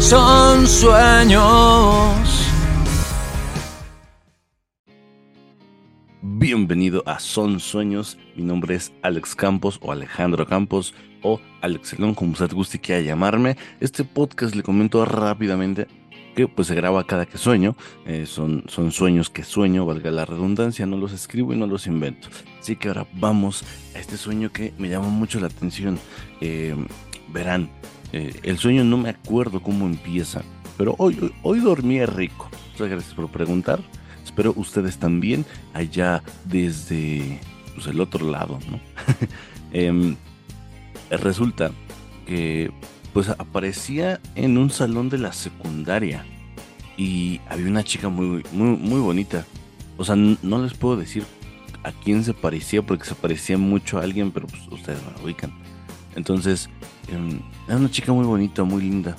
son 0.00 0.66
sueños. 0.66 1.42
Bienvenido 6.22 7.02
a 7.06 7.18
Son 7.18 7.60
Sueños. 7.60 8.18
Mi 8.36 8.42
nombre 8.42 8.74
es 8.74 8.92
Alex 9.02 9.34
Campos 9.34 9.78
o 9.82 9.92
Alejandro 9.92 10.46
Campos 10.46 10.94
o 11.22 11.40
Alex 11.62 11.98
León, 11.98 12.14
como 12.14 12.32
usted 12.32 12.52
guste 12.52 12.78
quiera 12.78 13.00
llamarme. 13.00 13.56
Este 13.80 14.04
podcast 14.04 14.54
le 14.54 14.62
comento 14.62 15.04
rápidamente 15.04 15.86
que 16.34 16.46
pues 16.46 16.68
se 16.68 16.74
graba 16.74 17.06
cada 17.06 17.26
que 17.26 17.38
sueño. 17.38 17.74
Eh, 18.04 18.26
son, 18.26 18.64
son 18.68 18.92
sueños 18.92 19.30
que 19.30 19.44
sueño, 19.44 19.86
valga 19.86 20.10
la 20.10 20.26
redundancia, 20.26 20.84
no 20.86 20.98
los 20.98 21.12
escribo 21.12 21.54
y 21.54 21.56
no 21.56 21.66
los 21.66 21.86
invento. 21.86 22.28
Así 22.60 22.76
que 22.76 22.88
ahora 22.88 23.06
vamos 23.14 23.64
a 23.94 23.98
este 23.98 24.16
sueño 24.18 24.52
que 24.52 24.74
me 24.78 24.88
llama 24.88 25.08
mucho 25.08 25.40
la 25.40 25.46
atención. 25.46 25.98
Eh, 26.40 26.76
verán, 27.28 27.70
eh, 28.12 28.38
el 28.42 28.58
sueño 28.58 28.84
no 28.84 28.96
me 28.98 29.10
acuerdo 29.10 29.62
cómo 29.62 29.86
empieza, 29.86 30.42
pero 30.76 30.94
hoy, 30.98 31.32
hoy, 31.42 31.60
dormí 31.60 32.04
rico. 32.04 32.48
Muchas 32.72 32.88
gracias 32.88 33.14
por 33.14 33.30
preguntar. 33.30 33.80
Espero 34.24 34.52
ustedes 34.56 34.98
también 34.98 35.44
allá 35.72 36.22
desde 36.44 37.40
pues, 37.74 37.86
el 37.86 38.00
otro 38.00 38.30
lado, 38.30 38.58
¿no? 38.70 38.80
Em, 39.72 40.16
resulta 41.10 41.70
que 42.24 42.70
pues 43.12 43.28
aparecía 43.28 44.20
en 44.34 44.56
un 44.56 44.70
salón 44.70 45.10
de 45.10 45.18
la 45.18 45.32
secundaria 45.32 46.24
y 46.96 47.40
había 47.48 47.66
una 47.66 47.82
chica 47.82 48.08
muy, 48.08 48.42
muy, 48.52 48.76
muy 48.76 49.00
bonita. 49.00 49.44
O 49.98 50.04
sea, 50.04 50.16
no 50.16 50.62
les 50.62 50.74
puedo 50.74 50.96
decir 50.96 51.24
a 51.86 51.92
quién 51.92 52.24
se 52.24 52.34
parecía 52.34 52.82
porque 52.82 53.04
se 53.04 53.14
parecía 53.14 53.56
mucho 53.58 53.98
a 53.98 54.02
alguien, 54.02 54.32
pero 54.32 54.46
pues 54.46 54.62
ustedes 54.68 54.98
me 55.04 55.12
lo 55.12 55.24
ubican. 55.24 55.52
Entonces, 56.16 56.68
em, 57.08 57.40
era 57.68 57.76
una 57.76 57.90
chica 57.90 58.12
muy 58.12 58.24
bonita, 58.24 58.64
muy 58.64 58.82
linda, 58.82 59.14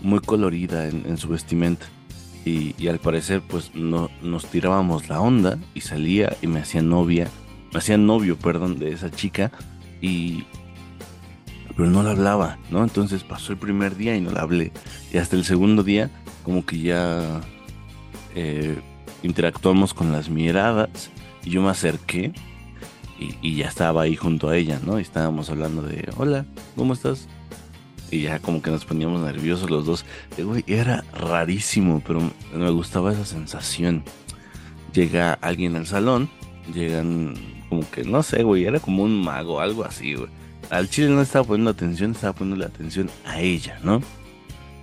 muy 0.00 0.20
colorida 0.20 0.86
en, 0.86 1.16
su 1.16 1.28
vestimenta. 1.28 1.86
Y, 2.44 2.86
al 2.88 2.98
parecer, 2.98 3.42
pues 3.42 3.74
no, 3.74 4.08
nos 4.22 4.46
tirábamos 4.46 5.08
la 5.08 5.20
onda 5.20 5.58
y 5.74 5.80
salía 5.80 6.34
y 6.40 6.46
me 6.46 6.60
hacía 6.60 6.80
novia, 6.80 7.28
me 7.72 7.78
hacía 7.78 7.98
novio, 7.98 8.38
perdón, 8.38 8.78
de 8.78 8.92
esa 8.92 9.10
chica. 9.10 9.50
Y, 10.00 10.44
pero 11.76 11.90
no 11.90 12.02
la 12.02 12.12
hablaba, 12.12 12.58
¿no? 12.70 12.82
Entonces 12.82 13.24
pasó 13.24 13.52
el 13.52 13.58
primer 13.58 13.96
día 13.96 14.16
y 14.16 14.20
no 14.20 14.30
la 14.30 14.42
hablé. 14.42 14.72
Y 15.12 15.18
hasta 15.18 15.36
el 15.36 15.44
segundo 15.44 15.82
día, 15.82 16.10
como 16.42 16.64
que 16.64 16.78
ya 16.78 17.40
eh, 18.34 18.80
interactuamos 19.22 19.94
con 19.94 20.12
las 20.12 20.28
miradas 20.30 21.10
y 21.44 21.50
yo 21.50 21.62
me 21.62 21.70
acerqué 21.70 22.32
y, 23.18 23.56
ya 23.56 23.66
estaba 23.66 24.02
ahí 24.02 24.16
junto 24.16 24.48
a 24.48 24.56
ella, 24.56 24.80
¿no? 24.84 24.98
Y 24.98 25.02
estábamos 25.02 25.50
hablando 25.50 25.82
de, 25.82 26.08
hola, 26.16 26.46
¿cómo 26.76 26.92
estás? 26.92 27.28
Y 28.10 28.22
ya 28.22 28.38
como 28.38 28.62
que 28.62 28.70
nos 28.70 28.84
poníamos 28.84 29.20
nerviosos 29.20 29.70
los 29.70 29.84
dos. 29.84 30.04
Y, 30.36 30.42
güey, 30.42 30.64
era 30.66 31.04
rarísimo, 31.12 32.02
pero 32.06 32.20
me 32.54 32.70
gustaba 32.70 33.12
esa 33.12 33.24
sensación. 33.24 34.04
Llega 34.92 35.34
alguien 35.34 35.76
al 35.76 35.86
salón, 35.86 36.30
llegan 36.72 37.34
como 37.68 37.88
que, 37.90 38.04
no 38.04 38.22
sé, 38.22 38.42
güey, 38.42 38.64
era 38.64 38.80
como 38.80 39.02
un 39.02 39.22
mago, 39.22 39.60
algo 39.60 39.84
así, 39.84 40.14
güey 40.14 40.30
al 40.70 40.88
chile 40.88 41.08
no 41.08 41.22
estaba 41.22 41.44
poniendo 41.44 41.70
atención, 41.70 42.12
estaba 42.12 42.32
poniendo 42.32 42.62
la 42.62 42.66
atención 42.66 43.10
a 43.24 43.40
ella, 43.40 43.78
¿no? 43.82 44.02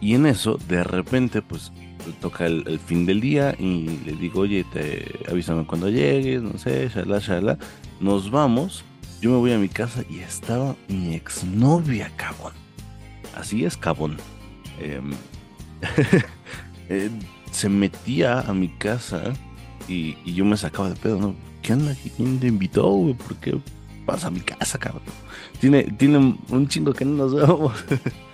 Y 0.02 0.16
en 0.16 0.26
eso, 0.26 0.60
de 0.68 0.84
repente, 0.84 1.42
pues 1.42 1.72
toca 2.14 2.46
el, 2.46 2.80
fin 2.80 3.06
del 3.06 3.22
día 3.22 3.56
y 3.58 4.00
le 4.06 4.14
digo, 4.14 4.42
oye, 4.42 4.64
te 4.72 5.20
avísame 5.30 5.66
cuando 5.66 5.90
llegues, 5.90 6.42
no 6.42 6.58
sé, 6.58 6.90
shala, 6.90 7.20
shala. 7.20 7.58
Nos 8.00 8.32
vamos, 8.32 8.84
yo 9.22 9.32
me 9.32 9.38
voy 9.38 9.54
a 9.54 9.58
mi 9.58 9.70
casa 9.70 10.04
y 10.10 10.20
estaba 10.20 10.76
mi 10.88 11.16
exnovia, 11.16 12.12
cabrón. 12.16 12.54
Así 13.36 13.66
es, 13.66 13.78
cabrón. 13.78 14.18
Em, 14.80 15.12
eh, 16.90 17.10
se 17.52 17.70
metía 17.70 18.42
a 18.42 18.54
mi 18.54 18.70
casa 18.70 19.34
y, 19.88 20.18
y, 20.26 20.34
yo 20.34 20.46
me 20.46 20.58
sacaba 20.58 20.90
de 20.90 20.96
pedo, 20.96 21.20
¿no? 21.20 21.36
¿Qué 21.62 21.74
onda? 21.74 21.96
¿Quién 22.16 22.40
te 22.40 22.48
invitó, 22.48 22.90
güey? 22.90 23.14
¿Por 23.14 23.36
qué 23.38 23.58
vas 24.06 24.24
a 24.26 24.30
mi 24.30 24.42
casa, 24.42 24.78
cabrón? 24.78 25.04
Tiene, 25.60 25.84
tiene 25.84 26.38
un 26.50 26.68
chingo 26.68 26.94
que 26.94 27.06
no 27.06 27.26
nos 27.26 27.34
vemos. 27.34 27.74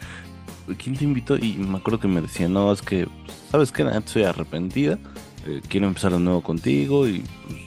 ¿Quién 0.77 0.95
te 0.95 1.03
invitó? 1.03 1.37
Y 1.37 1.53
me 1.53 1.77
acuerdo 1.77 1.99
que 1.99 2.07
me 2.07 2.21
decía, 2.21 2.47
no, 2.47 2.71
es 2.71 2.81
que, 2.81 3.07
¿sabes 3.49 3.71
qué? 3.71 3.83
Estoy 3.83 4.23
arrepentida. 4.23 4.97
Eh, 5.45 5.61
quiero 5.67 5.87
empezar 5.87 6.11
de 6.11 6.19
nuevo 6.19 6.41
contigo 6.41 7.07
y 7.07 7.23
pues, 7.47 7.59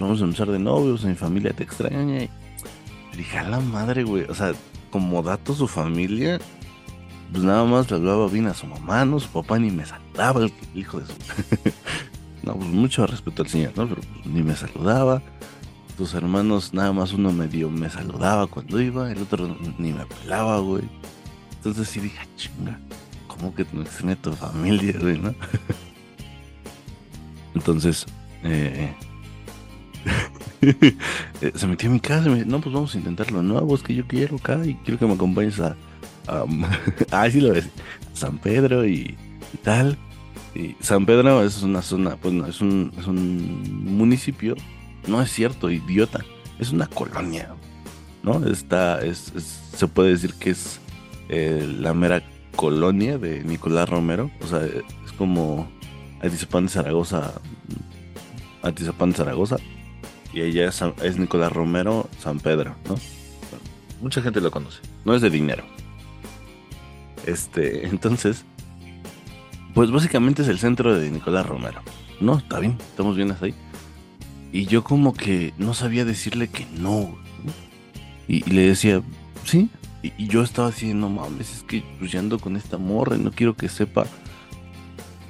vamos 0.00 0.20
a 0.20 0.24
empezar 0.24 0.50
de 0.50 0.58
novios. 0.58 1.04
Mi 1.04 1.14
familia 1.14 1.52
te 1.52 1.64
extraña. 1.64 2.24
Y 2.24 2.30
dije, 3.16 3.38
a 3.38 3.48
la 3.48 3.60
madre, 3.60 4.04
güey. 4.04 4.24
O 4.24 4.34
sea, 4.34 4.52
como 4.90 5.22
dato 5.22 5.54
su 5.54 5.68
familia, 5.68 6.38
pues 7.32 7.44
nada 7.44 7.64
más 7.64 7.90
le 7.90 7.96
hablaba 7.96 8.28
bien 8.28 8.46
a 8.46 8.54
su 8.54 8.66
mamá, 8.66 9.04
¿no? 9.04 9.20
Su 9.20 9.28
papá 9.28 9.58
ni 9.58 9.70
me 9.70 9.84
saludaba, 9.84 10.44
el 10.44 10.52
hijo 10.74 11.00
de 11.00 11.06
su. 11.06 11.12
no, 12.42 12.54
pues 12.54 12.68
mucho 12.68 13.06
respeto 13.06 13.42
al 13.42 13.48
señor, 13.48 13.72
¿no? 13.76 13.88
Pero 13.88 14.00
pues, 14.00 14.26
ni 14.26 14.42
me 14.42 14.56
saludaba 14.56 15.22
tus 15.98 16.14
hermanos 16.14 16.72
nada 16.72 16.92
más 16.92 17.12
uno 17.12 17.32
medio 17.32 17.68
me 17.68 17.90
saludaba 17.90 18.46
cuando 18.46 18.80
iba, 18.80 19.10
el 19.10 19.20
otro 19.20 19.56
ni 19.78 19.92
me 19.92 20.06
pelaba, 20.06 20.60
güey. 20.60 20.84
Entonces 21.58 21.88
sí 21.88 22.00
dije, 22.00 22.18
ah, 22.20 22.26
chinga, 22.36 22.78
¿cómo 23.26 23.54
que 23.54 23.66
no 23.72 23.82
extraña 23.82 24.16
tu 24.16 24.32
familia, 24.32 24.94
güey, 25.00 25.18
no? 25.18 25.34
Entonces, 27.54 28.06
eh, 28.44 28.94
eh, 30.62 31.52
se 31.54 31.66
metió 31.66 31.88
en 31.88 31.94
mi 31.94 32.00
casa 32.00 32.26
y 32.26 32.30
me 32.30 32.36
dijo, 32.36 32.48
no, 32.48 32.60
pues 32.60 32.74
vamos 32.74 32.94
a 32.94 32.98
intentarlo 32.98 33.42
nuevo, 33.42 33.74
es 33.74 33.82
que 33.82 33.94
yo 33.94 34.06
quiero 34.06 34.36
acá 34.36 34.60
y 34.64 34.74
quiero 34.76 34.98
que 34.98 35.06
me 35.06 35.14
acompañes 35.14 35.58
a, 35.60 35.76
ah, 37.10 37.30
sí 37.30 37.40
lo 37.40 37.52
ves, 37.52 37.68
San 38.12 38.38
Pedro 38.38 38.86
y, 38.86 39.16
tal. 39.62 39.98
Y 40.54 40.76
San 40.80 41.06
Pedro 41.06 41.42
es 41.42 41.62
una 41.62 41.82
zona, 41.82 42.16
pues 42.16 42.34
no, 42.34 42.46
es 42.46 42.60
un, 42.60 42.92
es 42.98 43.06
un 43.06 43.84
municipio 43.84 44.56
no 45.08 45.22
es 45.22 45.32
cierto, 45.32 45.70
idiota. 45.70 46.24
Es 46.58 46.70
una 46.70 46.86
colonia, 46.86 47.54
¿no? 48.22 48.44
Está, 48.46 49.00
es, 49.00 49.32
se 49.76 49.86
puede 49.86 50.10
decir 50.10 50.34
que 50.34 50.50
es 50.50 50.80
eh, 51.28 51.66
la 51.78 51.94
mera 51.94 52.22
colonia 52.56 53.18
de 53.18 53.44
Nicolás 53.44 53.88
Romero. 53.88 54.30
O 54.42 54.46
sea, 54.46 54.64
es 54.64 55.12
como 55.16 55.68
Atizapán 56.22 56.66
de 56.66 56.72
Zaragoza, 56.72 57.32
Atizapán 58.62 59.10
de 59.10 59.16
Zaragoza. 59.16 59.56
Y 60.32 60.42
ella 60.42 60.68
es, 61.02 61.18
Nicolás 61.18 61.52
Romero 61.52 62.08
San 62.18 62.38
Pedro, 62.38 62.76
¿no? 62.88 62.96
mucha 64.00 64.22
gente 64.22 64.40
lo 64.40 64.50
conoce. 64.50 64.80
No 65.04 65.14
es 65.14 65.22
de 65.22 65.30
dinero. 65.30 65.64
Este, 67.26 67.86
entonces, 67.86 68.44
pues 69.74 69.90
básicamente 69.90 70.42
es 70.42 70.48
el 70.48 70.58
centro 70.58 70.98
de 70.98 71.10
Nicolás 71.10 71.46
Romero. 71.46 71.80
No, 72.20 72.38
está 72.38 72.58
bien, 72.58 72.76
estamos 72.90 73.16
bien 73.16 73.30
hasta 73.30 73.46
ahí. 73.46 73.54
Y 74.52 74.66
yo 74.66 74.82
como 74.82 75.12
que 75.12 75.52
no 75.58 75.74
sabía 75.74 76.04
decirle 76.04 76.48
que 76.48 76.66
no. 76.76 77.16
Y, 78.26 78.48
le 78.50 78.68
decía, 78.68 79.02
sí. 79.44 79.70
Y, 80.02 80.26
yo 80.28 80.42
estaba 80.42 80.68
así, 80.68 80.94
no 80.94 81.08
mames, 81.08 81.52
es 81.52 81.62
que 81.62 81.82
pues 81.98 82.14
ando 82.14 82.38
con 82.38 82.56
esta 82.56 82.78
morra 82.78 83.16
y 83.16 83.20
no 83.20 83.30
quiero 83.30 83.56
que 83.56 83.68
sepa. 83.68 84.06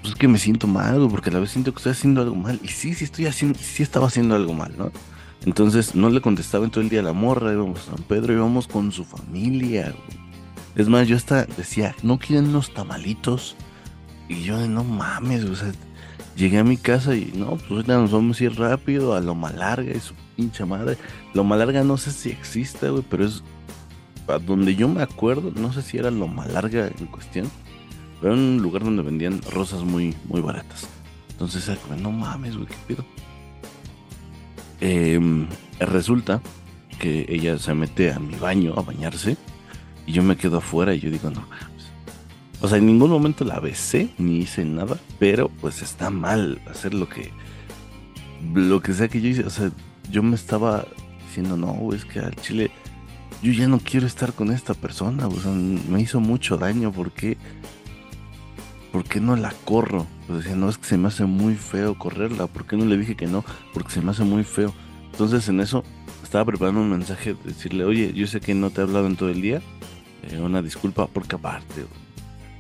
Pues 0.03 0.15
que 0.15 0.29
me 0.29 0.39
siento 0.39 0.67
mal, 0.67 1.09
porque 1.11 1.31
a 1.31 1.33
la 1.33 1.41
vez 1.41 1.51
siento 1.51 1.73
que 1.73 1.79
estoy 1.79 1.93
haciendo 1.93 2.23
algo 2.23 2.37
mal. 2.37 2.61
Y 2.63 2.69
sí, 2.69 2.95
sí 2.95 3.05
estoy 3.05 3.27
haciendo, 3.27 3.59
sí 3.59 3.83
estaba 3.83 4.07
haciendo 4.07 4.35
algo 4.35 4.55
mal, 4.55 4.73
¿no? 4.77 4.93
Entonces 5.45 5.95
no 5.95 6.11
le 6.11 6.21
contestaba 6.21 6.65
en 6.65 6.71
todo 6.71 6.83
el 6.83 6.89
día 6.89 7.01
a 7.01 7.05
la 7.05 7.13
morra, 7.13 7.53
íbamos 7.53 7.81
a 7.81 7.97
San 7.97 8.05
Pedro, 8.05 8.33
íbamos 8.33 8.69
con 8.69 8.93
su 8.93 9.05
familia. 9.05 9.95
Es 10.77 10.89
más, 10.89 11.09
yo 11.09 11.17
hasta 11.17 11.45
decía, 11.45 11.95
¿no 12.03 12.19
quieren 12.19 12.49
unos 12.49 12.73
tamalitos? 12.73 13.57
Y 14.29 14.43
yo, 14.43 14.67
no 14.69 14.85
mames, 14.85 15.45
o 15.45 15.57
sea, 15.57 15.73
Llegué 16.39 16.59
a 16.59 16.65
mi 16.65 16.77
casa 16.77 17.17
y 17.17 17.33
no, 17.35 17.57
pues 17.57 17.69
ahorita 17.69 17.95
nos 17.95 18.13
vamos 18.13 18.41
a 18.41 18.45
ir 18.45 18.57
rápido 18.57 19.13
a 19.13 19.21
Loma 19.21 19.51
Larga 19.51 19.91
y 19.91 19.99
su 19.99 20.15
pinche 20.37 20.65
madre. 20.65 20.97
Loma 21.35 21.57
Larga 21.57 21.83
no 21.83 21.97
sé 21.97 22.13
si 22.13 22.31
existe, 22.31 22.91
güey, 22.91 23.03
pero 23.11 23.25
es 23.25 23.43
donde 24.39 24.75
yo 24.75 24.89
me 24.89 25.03
acuerdo, 25.03 25.53
no 25.55 25.73
sé 25.73 25.81
si 25.81 25.97
era 25.97 26.11
Loma 26.11 26.47
Larga 26.47 26.91
en 26.99 27.07
cuestión, 27.07 27.51
pero 28.21 28.35
era 28.35 28.43
un 28.43 28.59
lugar 28.59 28.85
donde 28.85 29.03
vendían 29.03 29.41
rosas 29.51 29.83
muy, 29.85 30.15
muy 30.25 30.43
baratas. 30.43 30.87
Entonces 31.31 31.67
era 31.69 31.81
como, 31.81 31.97
no 31.97 32.13
mames, 32.13 32.57
güey, 32.57 32.67
qué 32.67 32.75
pido. 32.87 33.05
Em, 34.81 35.47
resulta 35.81 36.43
que 36.99 37.25
ella 37.29 37.59
se 37.59 37.73
mete 37.75 38.13
a 38.13 38.19
mi 38.19 38.35
baño 38.35 38.75
a 38.77 38.83
bañarse 38.83 39.37
y 40.07 40.13
yo 40.13 40.23
me 40.23 40.37
quedo 40.37 40.59
afuera 40.59 40.95
y 40.95 41.01
yo 41.01 41.11
digo, 41.11 41.31
no, 41.31 41.45
o 42.61 42.69
sea, 42.69 42.79
en 42.79 42.87
ningún 42.87 43.11
momento 43.11 43.45
la 43.45 43.61
besé 43.61 44.11
ni 44.19 44.39
hice 44.39 44.65
nada, 44.65 44.99
pero 45.19 45.49
pues 45.49 45.81
está 45.81 46.11
mal 46.11 46.61
hacer 46.69 46.93
lo 46.93 47.09
que 47.09 47.31
lo 48.55 48.81
que 48.81 48.95
sea 48.95 49.09
que 49.09 49.21
yo 49.21 49.29
hice, 49.29 49.45
o 49.45 49.51
sea, 49.51 49.71
yo 50.11 50.23
me 50.23 50.37
estaba 50.37 50.87
diciendo, 51.27 51.57
"No, 51.57 51.93
es 51.93 52.05
que 52.05 52.21
al 52.21 52.35
chile 52.37 52.71
yo 53.43 53.53
ya 53.53 53.69
no 53.69 53.79
quiero 53.79 54.07
estar 54.07 54.33
con 54.33 54.51
esta 54.51 54.75
persona, 54.75 55.29
o 55.29 55.41
sea, 55.41 55.53
me 55.53 56.01
hizo 56.01 56.21
mucho 56.21 56.57
daño, 56.57 56.93
¿por 56.93 57.13
qué 57.13 57.37
no 59.21 59.37
la 59.37 59.53
corro?" 59.65 60.07
Pues 60.27 60.45
decía, 60.45 60.57
"No, 60.57 60.69
es 60.69 60.79
que 60.79 60.87
se 60.87 60.99
me 60.99 61.09
hace 61.09 61.25
muy 61.25 61.55
feo 61.55 61.99
correrla, 61.99 62.47
¿por 62.47 62.67
qué 62.67 62.77
no 62.77 62.85
le 62.85 62.97
dije 62.97 63.17
que 63.17 63.27
no? 63.27 63.45
Porque 63.73 63.91
se 63.93 64.03
me 64.03 64.11
hace 64.11 64.25
muy 64.25 64.45
feo." 64.45 64.75
Entonces, 65.13 65.49
en 65.49 65.61
eso 65.61 65.85
estaba 66.23 66.45
preparando 66.45 66.81
un 66.81 66.91
mensaje 66.91 67.37
decirle, 67.45 67.85
"Oye, 67.85 68.13
yo 68.13 68.27
sé 68.27 68.41
que 68.41 68.55
no 68.55 68.71
te 68.71 68.81
he 68.81 68.85
hablado 68.85 69.07
en 69.07 69.17
todo 69.17 69.31
el 69.31 69.41
día, 69.41 69.63
eh, 70.23 70.41
una 70.41 70.63
disculpa 70.63 71.07
porque 71.07 71.37
aparte 71.37 71.87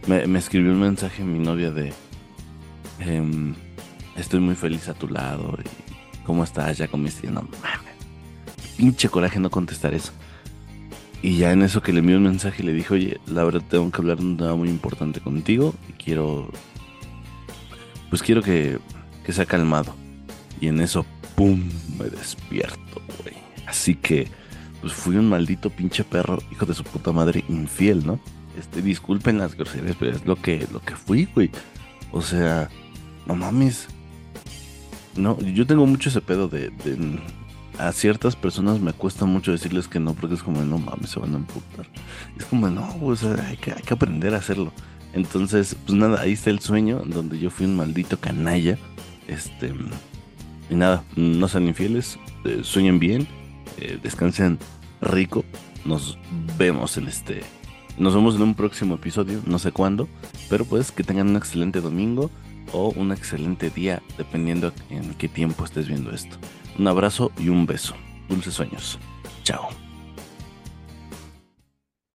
me, 0.06 0.38
escribió 0.38 0.72
un 0.72 0.80
mensaje 0.80 1.22
mi 1.22 1.38
novia 1.38 1.70
de, 1.70 1.92
em, 3.00 3.54
estoy 4.16 4.40
muy 4.40 4.54
feliz 4.54 4.88
a 4.88 4.94
tu 4.94 5.08
lado, 5.08 5.58
¿cómo 6.24 6.44
estás? 6.44 6.78
Ya 6.78 6.88
comiste, 6.88 7.30
no 7.30 7.42
mames, 7.42 7.94
pinche 8.76 9.08
coraje 9.08 9.38
no 9.38 9.50
contestar 9.50 9.92
eso. 9.92 10.12
Y 11.22 11.36
ya 11.36 11.52
en 11.52 11.62
eso 11.62 11.82
que 11.82 11.92
le 11.92 12.00
envió 12.00 12.16
un 12.16 12.24
mensaje 12.24 12.62
le 12.62 12.72
dije, 12.72 12.94
oye, 12.94 13.20
la 13.26 13.42
verdad 13.44 13.62
tengo 13.68 13.90
que 13.90 13.98
hablar 13.98 14.18
de 14.18 14.24
un 14.24 14.36
tema 14.36 14.54
muy 14.54 14.68
importante 14.68 15.20
contigo 15.20 15.74
y 15.88 15.92
quiero, 15.92 16.48
pues 18.08 18.22
quiero 18.22 18.42
que, 18.42 18.78
que 19.24 19.32
sea 19.32 19.44
calmado. 19.44 19.94
Y 20.60 20.68
en 20.68 20.80
eso, 20.80 21.04
¡pum!, 21.34 21.60
me 21.98 22.06
despierto, 22.06 23.02
güey. 23.22 23.36
Así 23.66 23.94
que, 23.94 24.28
pues 24.80 24.92
fui 24.92 25.16
un 25.16 25.28
maldito 25.28 25.70
pinche 25.70 26.04
perro, 26.04 26.38
hijo 26.52 26.66
de 26.66 26.74
su 26.74 26.84
puta 26.84 27.12
madre, 27.12 27.44
infiel, 27.48 28.06
¿no? 28.06 28.20
Este, 28.56 28.82
disculpen 28.82 29.38
las 29.38 29.54
groserías, 29.56 29.96
pero 29.98 30.16
es 30.16 30.24
lo 30.24 30.36
que, 30.36 30.66
lo 30.72 30.80
que 30.80 30.96
fui, 30.96 31.28
güey. 31.34 31.50
O 32.12 32.22
sea, 32.22 32.68
no 33.26 33.34
mames. 33.34 33.88
No, 35.16 35.38
yo 35.40 35.66
tengo 35.66 35.84
mucho 35.86 36.08
ese 36.08 36.20
pedo 36.20 36.48
de, 36.48 36.72
a 37.78 37.92
ciertas 37.92 38.36
personas 38.36 38.80
me 38.80 38.92
cuesta 38.92 39.24
mucho 39.24 39.52
decirles 39.52 39.88
que 39.88 40.00
no, 40.00 40.14
porque 40.14 40.34
es 40.34 40.42
como, 40.42 40.62
no 40.62 40.78
mames, 40.78 41.10
se 41.10 41.20
van 41.20 41.34
a 41.34 41.38
emputar. 41.38 41.86
Es 42.38 42.44
como, 42.44 42.68
no, 42.68 42.96
o 43.00 43.16
sea, 43.16 43.34
hay 43.48 43.56
que, 43.56 43.72
hay 43.72 43.82
que 43.82 43.94
aprender 43.94 44.34
a 44.34 44.38
hacerlo. 44.38 44.72
Entonces, 45.12 45.76
pues 45.86 45.98
nada, 45.98 46.20
ahí 46.20 46.32
está 46.32 46.50
el 46.50 46.60
sueño, 46.60 47.02
donde 47.06 47.38
yo 47.38 47.50
fui 47.50 47.66
un 47.66 47.76
maldito 47.76 48.18
canalla. 48.18 48.78
Este, 49.26 49.72
y 50.70 50.74
nada, 50.74 51.04
no 51.16 51.48
sean 51.48 51.66
infieles, 51.66 52.18
eh, 52.44 52.60
sueñen 52.62 52.98
bien, 52.98 53.26
eh, 53.78 53.98
descansen 54.02 54.58
rico. 55.00 55.44
Nos 55.84 56.18
vemos 56.58 56.96
en 56.96 57.08
este 57.08 57.42
nos 57.98 58.14
vemos 58.14 58.36
en 58.36 58.42
un 58.42 58.54
próximo 58.54 58.94
episodio, 58.94 59.40
no 59.44 59.58
sé 59.58 59.72
cuándo, 59.72 60.08
pero 60.48 60.64
pues 60.64 60.92
que 60.92 61.02
tengan 61.02 61.30
un 61.30 61.36
excelente 61.36 61.80
domingo 61.80 62.30
o 62.72 62.90
un 62.90 63.12
excelente 63.12 63.70
día, 63.70 64.02
dependiendo 64.16 64.72
en 64.90 65.14
qué 65.14 65.28
tiempo 65.28 65.64
estés 65.64 65.88
viendo 65.88 66.10
esto. 66.12 66.36
Un 66.78 66.88
abrazo 66.88 67.32
y 67.38 67.48
un 67.48 67.66
beso. 67.66 67.94
Dulces 68.28 68.54
sueños. 68.54 68.98
Chao. 69.42 69.87